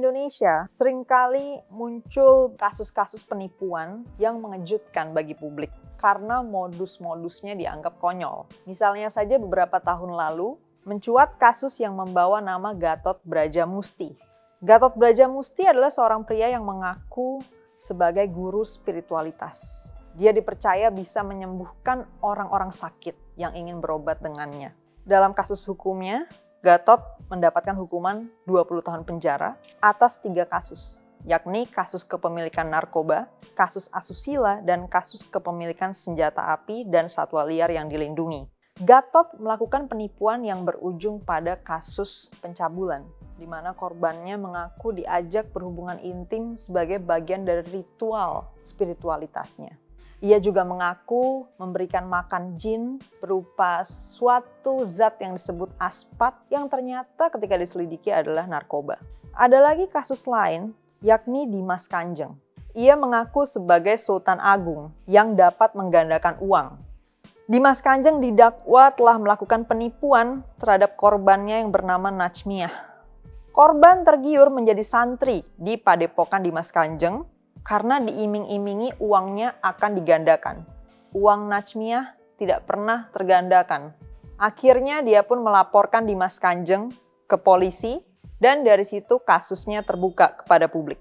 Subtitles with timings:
[0.00, 5.68] Indonesia sering kali muncul kasus-kasus penipuan yang mengejutkan bagi publik
[6.00, 8.48] karena modus-modusnya dianggap konyol.
[8.64, 10.56] Misalnya saja beberapa tahun lalu
[10.88, 14.16] mencuat kasus yang membawa nama Gatot Brajamusti.
[14.64, 17.44] Gatot Brajamusti adalah seorang pria yang mengaku
[17.76, 19.92] sebagai guru spiritualitas.
[20.16, 24.72] Dia dipercaya bisa menyembuhkan orang-orang sakit yang ingin berobat dengannya.
[25.04, 26.24] Dalam kasus hukumnya,
[26.64, 34.58] Gatot mendapatkan hukuman 20 tahun penjara atas tiga kasus, yakni kasus kepemilikan narkoba, kasus asusila,
[34.66, 38.50] dan kasus kepemilikan senjata api dan satwa liar yang dilindungi.
[38.80, 43.04] Gatot melakukan penipuan yang berujung pada kasus pencabulan,
[43.36, 49.89] di mana korbannya mengaku diajak berhubungan intim sebagai bagian dari ritual spiritualitasnya.
[50.20, 57.56] Ia juga mengaku memberikan makan jin berupa suatu zat yang disebut aspat yang ternyata ketika
[57.56, 59.00] diselidiki adalah narkoba.
[59.32, 62.36] Ada lagi kasus lain yakni Dimas Kanjeng.
[62.76, 66.76] Ia mengaku sebagai Sultan Agung yang dapat menggandakan uang.
[67.48, 72.70] Dimas Kanjeng didakwa telah melakukan penipuan terhadap korbannya yang bernama Najmiah.
[73.56, 77.24] Korban tergiur menjadi santri di Padepokan Dimas Kanjeng
[77.70, 80.66] karena diiming-imingi uangnya akan digandakan.
[81.14, 83.94] Uang Najmiah tidak pernah tergandakan.
[84.42, 86.90] Akhirnya dia pun melaporkan Dimas Kanjeng
[87.30, 88.02] ke polisi
[88.42, 90.98] dan dari situ kasusnya terbuka kepada publik.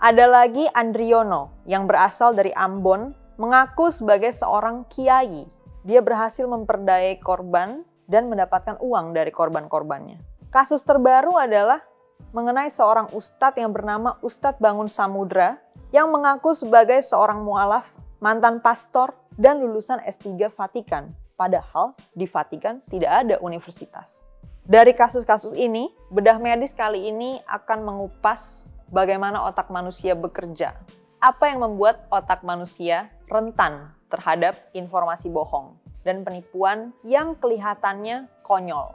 [0.00, 5.44] Ada lagi Andriono yang berasal dari Ambon mengaku sebagai seorang kiai.
[5.84, 10.16] Dia berhasil memperdayai korban dan mendapatkan uang dari korban-korbannya.
[10.48, 11.84] Kasus terbaru adalah
[12.32, 15.58] mengenai seorang ustadz yang bernama Ustadz Bangun Samudra
[15.90, 17.90] yang mengaku sebagai seorang mualaf,
[18.22, 21.10] mantan pastor, dan lulusan S3 Vatikan.
[21.34, 24.30] Padahal di Vatikan tidak ada universitas.
[24.62, 30.78] Dari kasus-kasus ini, bedah medis kali ini akan mengupas bagaimana otak manusia bekerja.
[31.18, 35.74] Apa yang membuat otak manusia rentan terhadap informasi bohong
[36.06, 38.94] dan penipuan yang kelihatannya konyol.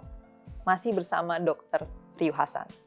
[0.63, 1.85] Masih bersama Dr.
[2.17, 2.84] Riu Hasan.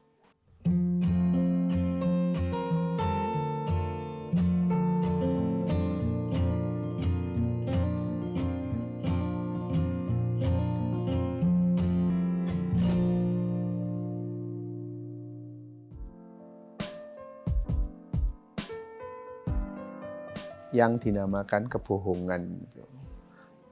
[20.78, 22.70] Yang dinamakan kebohongan.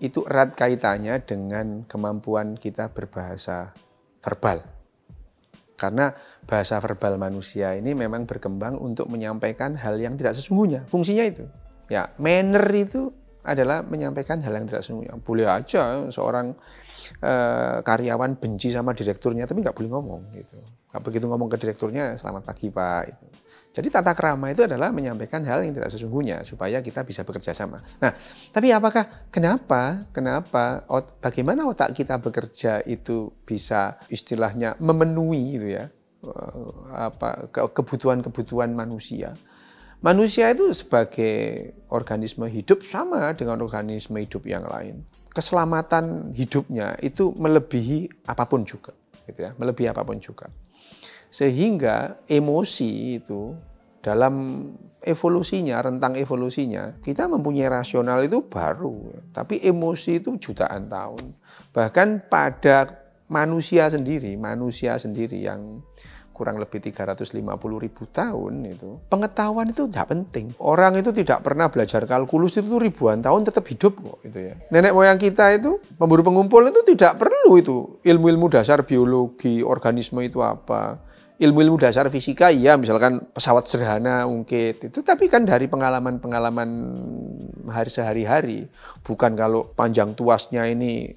[0.03, 3.71] Itu erat kaitannya dengan kemampuan kita berbahasa
[4.19, 4.67] verbal.
[5.79, 6.11] Karena
[6.49, 10.83] bahasa verbal manusia ini memang berkembang untuk menyampaikan hal yang tidak sesungguhnya.
[10.91, 11.47] Fungsinya itu.
[11.87, 13.15] Ya, manner itu
[13.47, 15.15] adalah menyampaikan hal yang tidak sesungguhnya.
[15.23, 16.59] Boleh aja seorang
[17.23, 20.59] uh, karyawan benci sama direkturnya, tapi nggak boleh ngomong gitu.
[20.91, 23.03] Nggak begitu ngomong ke direkturnya, selamat pagi pak.
[23.13, 23.46] Gitu.
[23.77, 27.77] Jadi tata kerama itu adalah menyampaikan hal yang tidak sesungguhnya supaya kita bisa bekerja sama.
[28.01, 28.17] Nah,
[28.49, 30.89] tapi apakah kenapa kenapa
[31.21, 35.93] bagaimana otak kita bekerja itu bisa istilahnya memenuhi itu ya
[36.25, 39.37] eh, apa kebutuhan-kebutuhan manusia?
[40.01, 45.05] Manusia itu sebagai organisme hidup sama dengan organisme hidup yang lain.
[45.37, 48.97] Keselamatan hidupnya itu melebihi apa pun juga,
[49.29, 50.49] gitu ya, melebihi apa pun juga.
[51.31, 53.53] Sehingga emosi itu
[54.01, 54.65] dalam
[55.03, 61.35] evolusinya, rentang evolusinya, kita mempunyai rasional itu baru, tapi emosi itu jutaan tahun.
[61.75, 65.83] Bahkan pada manusia sendiri, manusia sendiri yang
[66.37, 67.41] kurang lebih 350
[67.81, 70.53] ribu tahun itu pengetahuan itu tidak penting.
[70.61, 74.55] Orang itu tidak pernah belajar kalkulus itu ribuan tahun tetap hidup kok itu ya.
[74.69, 77.77] Nenek moyang kita itu pemburu pengumpul itu tidak perlu itu.
[78.05, 81.01] Ilmu-ilmu dasar biologi organisme itu apa
[81.37, 84.99] ilmu-ilmu dasar fisika ya misalkan pesawat sederhana ungkit itu.
[85.05, 86.71] Tapi kan dari pengalaman-pengalaman
[87.69, 88.59] hari sehari-hari
[89.05, 91.13] bukan kalau panjang tuasnya ini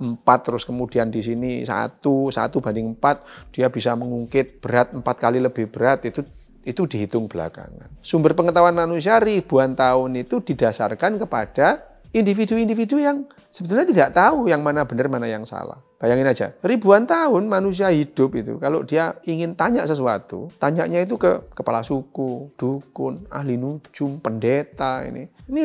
[0.00, 3.22] empat terus kemudian di sini satu satu banding empat
[3.54, 6.26] dia bisa mengungkit berat empat kali lebih berat itu
[6.64, 8.00] itu dihitung belakangan.
[8.00, 14.86] Sumber pengetahuan manusia ribuan tahun itu didasarkan kepada individu-individu yang sebetulnya tidak tahu yang mana
[14.86, 15.82] benar mana yang salah.
[15.98, 21.50] Bayangin aja, ribuan tahun manusia hidup itu kalau dia ingin tanya sesuatu, tanyanya itu ke
[21.50, 25.26] kepala suku, dukun, ahli nujum, pendeta ini.
[25.48, 25.64] Ini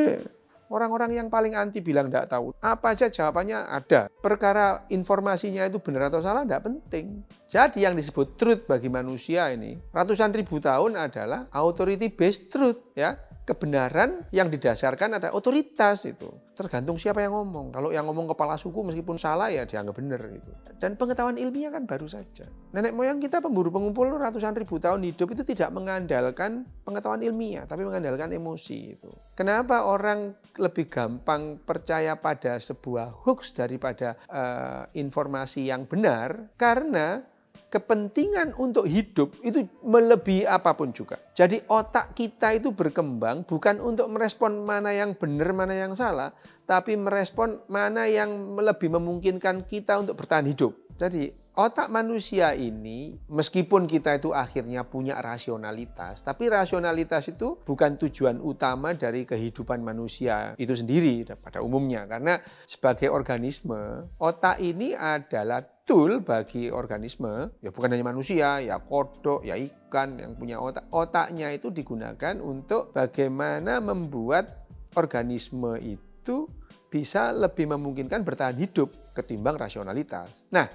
[0.72, 2.56] orang-orang yang paling anti bilang tidak tahu.
[2.62, 4.08] Apa aja jawabannya ada.
[4.10, 7.26] Perkara informasinya itu benar atau salah tidak penting.
[7.50, 13.18] Jadi yang disebut truth bagi manusia ini ratusan ribu tahun adalah authority based truth ya
[13.50, 16.30] kebenaran yang didasarkan ada otoritas itu.
[16.54, 17.74] Tergantung siapa yang ngomong.
[17.74, 20.54] Kalau yang ngomong kepala suku meskipun salah ya dianggap benar gitu.
[20.78, 22.46] Dan pengetahuan ilmiah kan baru saja.
[22.78, 27.82] Nenek moyang kita pemburu pengumpul ratusan ribu tahun hidup itu tidak mengandalkan pengetahuan ilmiah, tapi
[27.82, 29.10] mengandalkan emosi itu.
[29.34, 36.54] Kenapa orang lebih gampang percaya pada sebuah hoax daripada uh, informasi yang benar?
[36.60, 37.24] Karena
[37.70, 41.22] kepentingan untuk hidup itu melebihi apa pun juga.
[41.38, 46.34] Jadi otak kita itu berkembang bukan untuk merespon mana yang benar, mana yang salah,
[46.66, 50.74] tapi merespon mana yang lebih memungkinkan kita untuk bertahan hidup.
[50.98, 58.40] Jadi otak manusia ini meskipun kita itu akhirnya punya rasionalitas, tapi rasionalitas itu bukan tujuan
[58.40, 62.08] utama dari kehidupan manusia itu sendiri pada umumnya.
[62.08, 67.60] Karena sebagai organisme otak ini adalah tool bagi organisme.
[67.60, 70.88] Ya bukan hanya manusia ya kodok ya ikan yang punya otak.
[70.96, 74.64] Otaknya itu digunakan untuk bagaimana membuat
[74.96, 76.48] organisme itu
[76.90, 80.50] bisa lebih memungkinkan bertahan hidup ketimbang rasionalitas.
[80.50, 80.66] Nah,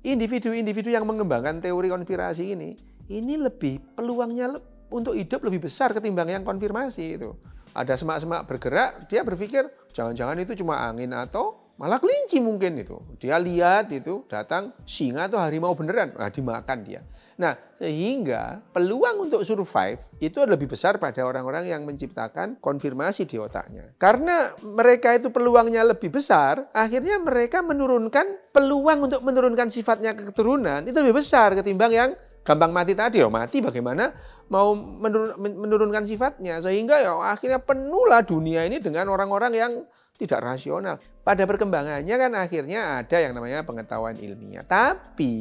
[0.00, 2.76] individu-individu yang mengembangkan teori konspirasi ini,
[3.12, 4.56] ini lebih peluangnya
[4.90, 7.30] untuk hidup lebih besar ketimbang yang konfirmasi itu.
[7.70, 9.62] Ada semak-semak bergerak, dia berpikir
[9.94, 13.00] jangan-jangan itu cuma angin atau malah kelinci mungkin itu.
[13.16, 17.00] Dia lihat itu datang singa atau harimau beneran, nah dimakan dia.
[17.40, 23.96] Nah, sehingga peluang untuk survive itu lebih besar pada orang-orang yang menciptakan konfirmasi di otaknya.
[23.96, 30.84] Karena mereka itu peluangnya lebih besar, akhirnya mereka menurunkan peluang untuk menurunkan sifatnya ke keturunan
[30.84, 32.10] itu lebih besar ketimbang yang
[32.44, 33.24] gampang mati tadi.
[33.24, 34.12] Oh, mati bagaimana
[34.52, 39.72] mau menurunkan sifatnya sehingga ya akhirnya penuhlah dunia ini dengan orang-orang yang
[40.20, 41.00] tidak rasional.
[41.24, 44.60] Pada perkembangannya kan akhirnya ada yang namanya pengetahuan ilmiah.
[44.60, 45.32] Tapi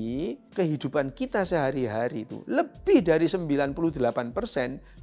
[0.56, 3.76] kehidupan kita sehari-hari itu lebih dari 98%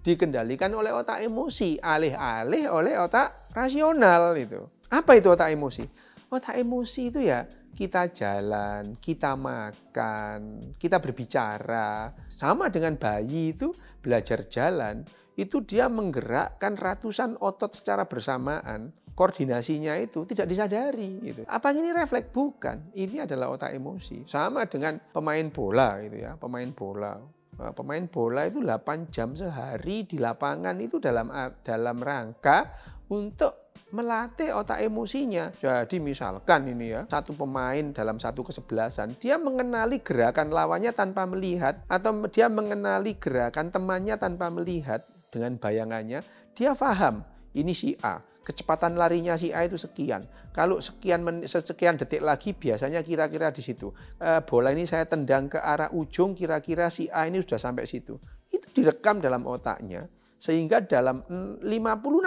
[0.01, 4.65] dikendalikan oleh otak emosi, alih-alih oleh otak rasional itu.
[4.89, 5.85] Apa itu otak emosi?
[6.33, 7.45] Otak emosi itu ya
[7.77, 12.09] kita jalan, kita makan, kita berbicara.
[12.33, 13.69] Sama dengan bayi itu
[14.01, 15.05] belajar jalan,
[15.37, 21.43] itu dia menggerakkan ratusan otot secara bersamaan koordinasinya itu tidak disadari gitu.
[21.49, 22.29] Apa ini refleks?
[22.29, 22.93] Bukan.
[22.93, 24.29] Ini adalah otak emosi.
[24.29, 27.17] Sama dengan pemain bola gitu ya, pemain bola.
[27.57, 31.33] Nah, pemain bola itu 8 jam sehari di lapangan itu dalam
[31.65, 32.69] dalam rangka
[33.09, 35.49] untuk melatih otak emosinya.
[35.57, 41.81] Jadi misalkan ini ya, satu pemain dalam satu kesebelasan, dia mengenali gerakan lawannya tanpa melihat
[41.89, 46.21] atau dia mengenali gerakan temannya tanpa melihat dengan bayangannya,
[46.53, 47.25] dia paham
[47.57, 50.23] ini si A kecepatan larinya si A itu sekian.
[50.55, 53.91] Kalau sekian sekian detik lagi biasanya kira-kira di situ.
[54.23, 58.15] E, bola ini saya tendang ke arah ujung kira-kira si A ini sudah sampai situ.
[58.47, 60.07] Itu direkam dalam otaknya
[60.37, 61.65] sehingga dalam 50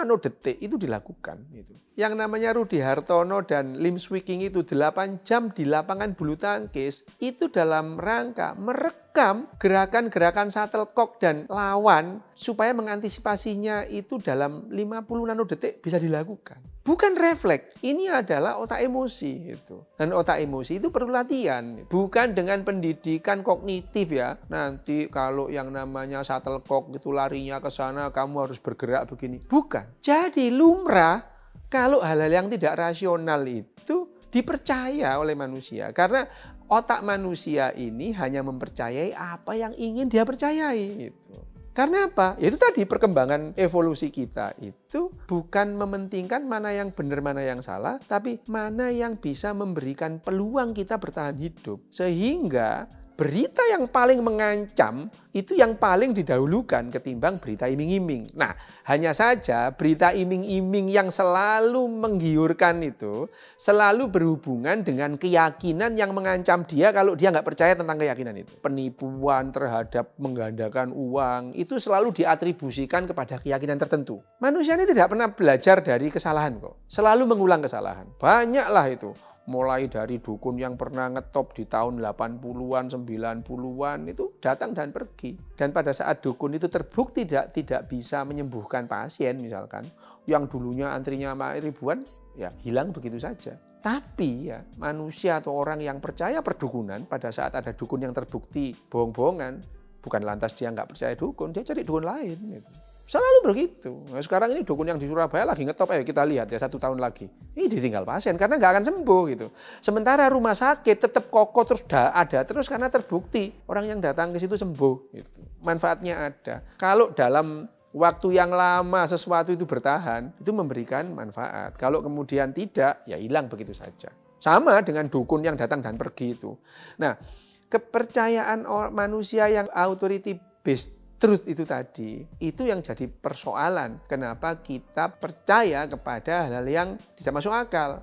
[0.02, 1.74] nanodetik itu dilakukan gitu.
[1.98, 7.50] Yang namanya Rudi Hartono dan Lim Swiking itu 8 jam di lapangan bulu tangkis itu
[7.50, 16.69] dalam rangka merekam gerakan-gerakan shuttlecock dan lawan supaya mengantisipasinya itu dalam 50 nanodetik bisa dilakukan
[16.90, 17.78] bukan refleks.
[17.86, 19.78] Ini adalah otak emosi itu.
[19.94, 24.34] Dan otak emosi itu perlu latihan, bukan dengan pendidikan kognitif ya.
[24.50, 29.38] Nanti kalau yang namanya shuttlecock itu larinya ke sana kamu harus bergerak begini.
[29.38, 30.02] Bukan.
[30.02, 31.22] Jadi lumrah
[31.70, 36.26] kalau hal-hal yang tidak rasional itu dipercaya oleh manusia karena
[36.66, 41.38] otak manusia ini hanya mempercayai apa yang ingin dia percayai gitu.
[41.70, 42.34] Karena apa?
[42.42, 48.42] Itu tadi perkembangan evolusi kita itu bukan mementingkan mana yang benar, mana yang salah, tapi
[48.50, 51.78] mana yang bisa memberikan peluang kita bertahan hidup.
[51.94, 58.32] Sehingga berita yang paling mengancam itu yang paling didahulukan ketimbang berita iming-iming.
[58.32, 58.56] Nah,
[58.88, 63.28] hanya saja berita iming-iming yang selalu menggiurkan itu
[63.60, 68.56] selalu berhubungan dengan keyakinan yang mengancam dia kalau dia nggak percaya tentang keyakinan itu.
[68.56, 74.24] Penipuan terhadap menggandakan uang itu selalu diatribusikan kepada keyakinan tertentu.
[74.40, 76.88] Manusia ini tidak pernah belajar dari kesalahan kok.
[76.88, 78.08] Selalu mengulang kesalahan.
[78.16, 79.12] Banyaklah itu
[79.48, 85.34] mulai dari dukun yang pernah ngetop di tahun 80-an, 90-an itu datang dan pergi.
[85.56, 89.88] Dan pada saat dukun itu terbukti tidak tidak bisa menyembuhkan pasien misalkan,
[90.28, 92.04] yang dulunya antrinya ribuan
[92.36, 93.56] ya hilang begitu saja.
[93.80, 99.56] Tapi ya manusia atau orang yang percaya perdukunan pada saat ada dukun yang terbukti bohong-bohongan,
[100.04, 102.38] bukan lantas dia nggak percaya dukun, dia cari dukun lain.
[102.60, 102.89] Gitu.
[103.10, 104.06] Selalu begitu.
[104.06, 107.02] Nah, sekarang ini dukun yang di Surabaya lagi ngetop, ayo kita lihat ya satu tahun
[107.02, 107.26] lagi.
[107.58, 109.50] Ini ditinggal pasien karena nggak akan sembuh gitu.
[109.82, 114.54] Sementara rumah sakit tetap kokoh terus ada terus karena terbukti orang yang datang ke situ
[114.54, 115.10] sembuh.
[115.10, 115.42] Gitu.
[115.66, 116.62] Manfaatnya ada.
[116.78, 121.74] Kalau dalam waktu yang lama sesuatu itu bertahan, itu memberikan manfaat.
[121.74, 124.14] Kalau kemudian tidak, ya hilang begitu saja.
[124.38, 126.54] Sama dengan dukun yang datang dan pergi itu.
[127.02, 127.18] Nah,
[127.66, 134.08] kepercayaan manusia yang authority based truth itu tadi, itu yang jadi persoalan.
[134.08, 136.88] Kenapa kita percaya kepada hal-hal yang
[137.20, 138.00] tidak masuk akal.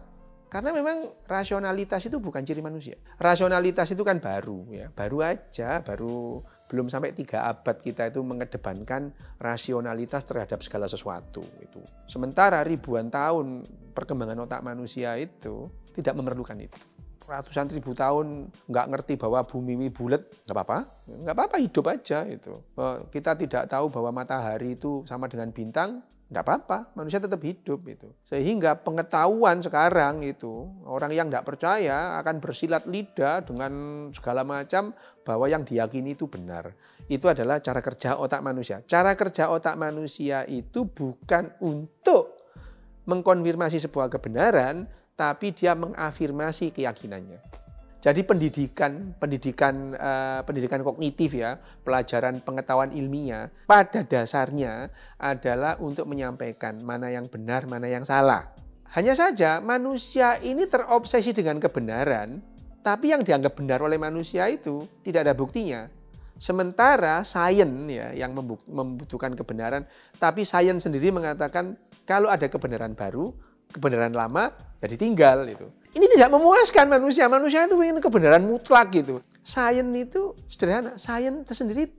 [0.48, 2.96] Karena memang rasionalitas itu bukan ciri manusia.
[3.20, 6.40] Rasionalitas itu kan baru ya, baru aja, baru
[6.72, 9.12] belum sampai tiga abad kita itu mengedepankan
[9.44, 11.84] rasionalitas terhadap segala sesuatu itu.
[12.08, 16.80] Sementara ribuan tahun perkembangan otak manusia itu tidak memerlukan itu.
[17.28, 20.78] Ratusan ribu tahun nggak ngerti bahwa bumi ini bulat, nggak apa-apa,
[21.12, 22.56] nggak apa-apa hidup aja itu.
[23.12, 28.08] Kita tidak tahu bahwa matahari itu sama dengan bintang, nggak apa-apa, manusia tetap hidup itu.
[28.24, 34.96] Sehingga pengetahuan sekarang itu orang yang nggak percaya akan bersilat lidah dengan segala macam
[35.28, 36.72] bahwa yang diyakini itu benar.
[37.12, 38.80] Itu adalah cara kerja otak manusia.
[38.88, 42.40] Cara kerja otak manusia itu bukan untuk
[43.08, 47.42] mengkonfirmasi sebuah kebenaran, tapi dia mengafirmasi keyakinannya.
[47.98, 56.78] Jadi pendidikan pendidikan uh, pendidikan kognitif ya, pelajaran pengetahuan ilmiah pada dasarnya adalah untuk menyampaikan
[56.86, 58.54] mana yang benar, mana yang salah.
[58.94, 62.40] Hanya saja manusia ini terobsesi dengan kebenaran
[62.88, 65.92] tapi yang dianggap benar oleh manusia itu tidak ada buktinya.
[66.40, 68.32] Sementara sains ya yang
[68.64, 69.84] membutuhkan kebenaran,
[70.16, 71.76] tapi sains sendiri mengatakan
[72.08, 73.36] kalau ada kebenaran baru,
[73.72, 75.68] kebenaran lama ya ditinggal itu.
[75.98, 77.26] Ini tidak memuaskan manusia.
[77.26, 79.24] Manusia itu ingin kebenaran mutlak gitu.
[79.42, 80.94] Sains itu sederhana.
[81.00, 81.90] Sains sendiri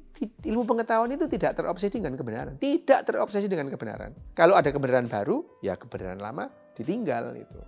[0.47, 2.55] ilmu pengetahuan itu tidak terobsesi dengan kebenaran.
[2.59, 4.15] Tidak terobsesi dengan kebenaran.
[4.35, 6.47] Kalau ada kebenaran baru, ya kebenaran lama
[6.79, 7.59] ditinggal itu.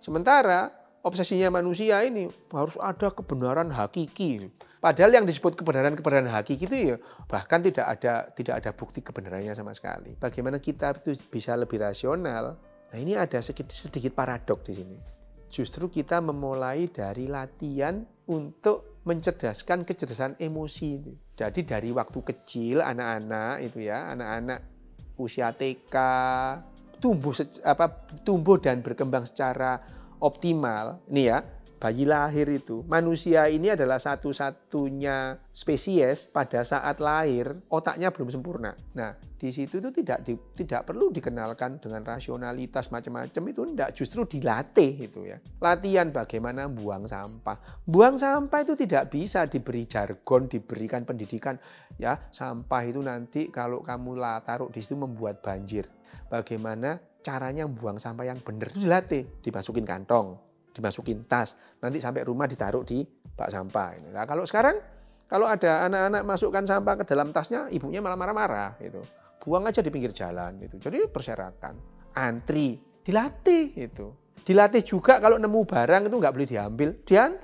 [0.00, 0.68] Sementara
[1.00, 4.52] obsesinya manusia ini harus ada kebenaran hakiki.
[4.78, 6.96] Padahal yang disebut kebenaran-kebenaran hakiki itu ya
[7.26, 10.14] bahkan tidak ada tidak ada bukti kebenarannya sama sekali.
[10.14, 12.67] Bagaimana kita itu bisa lebih rasional?
[12.88, 14.98] Nah ini ada sedikit, sedikit paradok di sini.
[15.48, 21.00] Justru kita memulai dari latihan untuk mencerdaskan kecerdasan emosi.
[21.32, 24.60] Jadi dari waktu kecil anak-anak itu ya, anak-anak
[25.16, 25.94] usia TK
[26.98, 27.86] tumbuh apa
[28.26, 29.78] tumbuh dan berkembang secara
[30.18, 31.38] optimal, ini ya,
[31.78, 38.74] bayi lahir itu, manusia ini adalah satu-satunya spesies pada saat lahir otaknya belum sempurna.
[38.98, 44.26] Nah, di situ itu tidak di, tidak perlu dikenalkan dengan rasionalitas macam-macam itu tidak justru
[44.26, 45.38] dilatih itu ya.
[45.62, 47.86] Latihan bagaimana buang sampah.
[47.86, 51.54] Buang sampah itu tidak bisa diberi jargon, diberikan pendidikan
[51.94, 55.86] ya, sampah itu nanti kalau kamu lah taruh di situ membuat banjir.
[56.26, 62.46] Bagaimana caranya buang sampah yang benar itu dilatih, dimasukin kantong, dimasukin tas, nanti sampai rumah
[62.46, 63.02] ditaruh di
[63.34, 64.12] bak sampah.
[64.12, 64.76] Nah, kalau sekarang
[65.28, 69.04] kalau ada anak-anak masukkan sampah ke dalam tasnya, ibunya malah marah-marah gitu.
[69.44, 70.80] Buang aja di pinggir jalan itu.
[70.80, 71.74] Jadi perserakan,
[72.16, 74.08] antri, dilatih itu.
[74.40, 76.88] Dilatih juga kalau nemu barang itu nggak boleh diambil,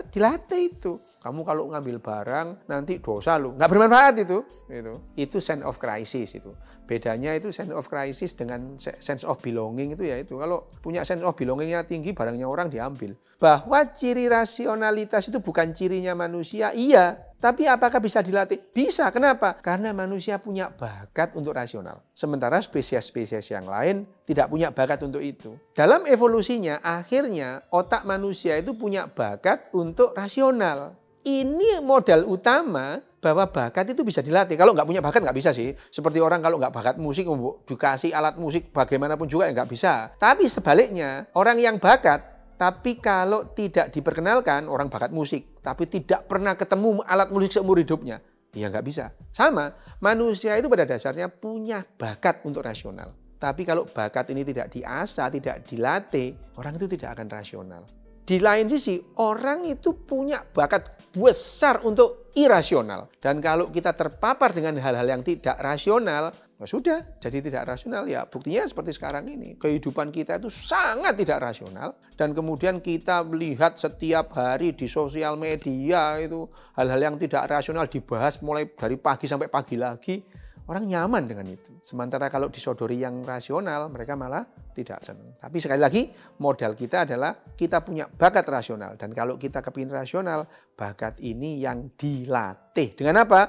[0.08, 0.92] dilatih itu.
[1.24, 3.56] Kamu kalau ngambil barang nanti dosa lu.
[3.56, 4.44] Nggak bermanfaat itu.
[4.68, 6.52] Itu, itu sense of crisis itu.
[6.84, 10.36] Bedanya itu sense of crisis dengan sense of belonging itu ya itu.
[10.36, 13.16] Kalau punya sense of belongingnya tinggi, barangnya orang diambil.
[13.40, 17.16] Bahwa ciri rasionalitas itu bukan cirinya manusia, iya.
[17.40, 18.60] Tapi apakah bisa dilatih?
[18.60, 19.08] Bisa.
[19.08, 19.56] Kenapa?
[19.64, 22.04] Karena manusia punya bakat untuk rasional.
[22.12, 25.56] Sementara spesies-spesies yang lain tidak punya bakat untuk itu.
[25.72, 33.96] Dalam evolusinya, akhirnya otak manusia itu punya bakat untuk rasional ini modal utama bahwa bakat
[33.96, 34.60] itu bisa dilatih.
[34.60, 35.72] Kalau nggak punya bakat nggak bisa sih.
[35.88, 37.24] Seperti orang kalau nggak bakat musik,
[37.64, 40.12] dikasih alat musik bagaimanapun juga ya nggak bisa.
[40.20, 46.52] Tapi sebaliknya, orang yang bakat, tapi kalau tidak diperkenalkan, orang bakat musik, tapi tidak pernah
[46.52, 48.20] ketemu alat musik seumur hidupnya,
[48.52, 49.16] ya nggak bisa.
[49.32, 49.72] Sama,
[50.04, 53.16] manusia itu pada dasarnya punya bakat untuk rasional.
[53.40, 57.82] Tapi kalau bakat ini tidak diasah, tidak dilatih, orang itu tidak akan rasional.
[58.24, 63.06] Di lain sisi, orang itu punya bakat besar untuk irasional.
[63.22, 68.02] Dan kalau kita terpapar dengan hal-hal yang tidak rasional, ya sudah, jadi tidak rasional.
[68.10, 69.54] Ya buktinya seperti sekarang ini.
[69.54, 71.94] Kehidupan kita itu sangat tidak rasional.
[72.18, 78.42] Dan kemudian kita melihat setiap hari di sosial media itu hal-hal yang tidak rasional dibahas
[78.42, 80.18] mulai dari pagi sampai pagi lagi
[80.64, 81.76] Orang nyaman dengan itu.
[81.84, 85.36] Sementara kalau disodori yang rasional, mereka malah tidak senang.
[85.36, 86.08] Tapi sekali lagi,
[86.40, 88.96] modal kita adalah kita punya bakat rasional.
[88.96, 92.96] Dan kalau kita kepingin rasional, bakat ini yang dilatih.
[92.96, 93.40] Dengan apa?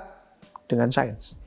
[0.67, 1.44] Dengan sains.